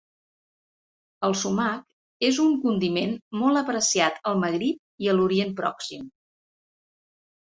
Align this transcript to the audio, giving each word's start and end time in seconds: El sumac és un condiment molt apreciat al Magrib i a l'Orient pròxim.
El 1.27 1.35
sumac 1.41 2.23
és 2.29 2.39
un 2.45 2.55
condiment 2.63 3.13
molt 3.41 3.61
apreciat 3.61 4.17
al 4.31 4.41
Magrib 4.45 5.05
i 5.05 5.11
a 5.13 5.17
l'Orient 5.19 5.53
pròxim. 5.61 6.09